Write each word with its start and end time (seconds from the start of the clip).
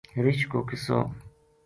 رچھ 0.23 0.43
کو 0.51 0.59
قصو 0.69 0.97